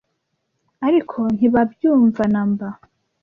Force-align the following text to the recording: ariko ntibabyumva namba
ariko 0.87 1.19
ntibabyumva 1.35 2.21
namba 2.33 2.67